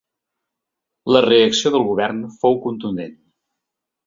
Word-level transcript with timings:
La 1.15 1.21
reacció 1.25 1.73
del 1.75 1.85
govern 1.91 2.25
fou 2.41 2.59
contundent. 2.65 3.15